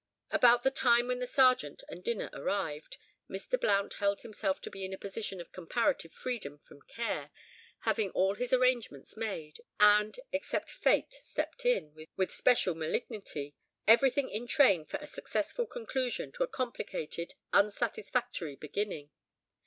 [0.31, 2.97] About the time when the Sergeant and dinner arrived,
[3.29, 3.61] Mr.
[3.61, 7.29] Blount held himself to be in a position of comparative freedom from care,
[7.81, 13.53] having all his arrangements made, and, except Fate stepped in with special malignity,
[13.87, 19.11] everything in train for a successful conclusion to a complicated, unsatisfactory beginning.